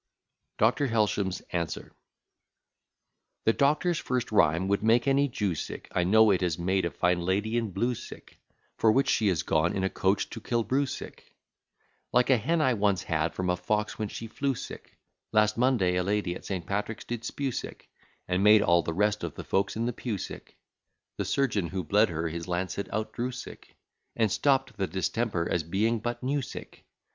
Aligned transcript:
DR. 0.57 0.87
HELSHAM'S 0.89 1.41
ANSWER 1.51 1.91
The 3.45 3.53
Doctor's 3.53 3.99
first 3.99 4.31
rhyme 4.31 4.67
would 4.67 4.81
make 4.81 5.07
any 5.07 5.27
Jew 5.27 5.53
sick: 5.53 5.87
I 5.91 6.05
know 6.05 6.31
it 6.31 6.41
has 6.41 6.57
made 6.57 6.85
a 6.85 6.89
fine 6.89 7.19
lady 7.21 7.55
in 7.55 7.69
blue 7.69 7.93
sick, 7.93 8.39
For 8.79 8.91
which 8.91 9.07
she 9.07 9.27
is 9.27 9.43
gone 9.43 9.75
in 9.75 9.83
a 9.83 9.91
coach 9.91 10.27
to 10.31 10.41
Killbrew 10.41 10.87
sick, 10.89 11.35
Like 12.11 12.31
a 12.31 12.37
hen 12.37 12.61
I 12.61 12.73
once 12.73 13.03
had, 13.03 13.35
from 13.35 13.51
a 13.51 13.55
fox 13.55 13.99
when 13.99 14.07
she 14.07 14.25
flew 14.25 14.55
sick: 14.55 14.97
Last 15.31 15.55
Monday 15.55 15.97
a 15.97 16.03
lady 16.03 16.33
at 16.33 16.45
St. 16.45 16.65
Patrick's 16.65 17.05
did 17.05 17.23
spew 17.23 17.51
sick: 17.51 17.87
And 18.27 18.43
made 18.43 18.63
all 18.63 18.81
the 18.81 18.95
rest 18.95 19.23
of 19.23 19.35
the 19.35 19.43
folks 19.43 19.75
in 19.75 19.85
the 19.85 19.93
pew 19.93 20.17
sick, 20.17 20.57
The 21.17 21.25
surgeon 21.25 21.67
who 21.67 21.83
bled 21.83 22.09
her 22.09 22.27
his 22.27 22.47
lancet 22.47 22.91
out 22.91 23.13
drew 23.13 23.31
sick, 23.31 23.75
And 24.15 24.31
stopp'd 24.31 24.77
the 24.79 24.87
distemper, 24.87 25.47
as 25.47 25.61
being 25.61 25.99
but 25.99 26.23
new 26.23 26.41
sick. 26.41 26.87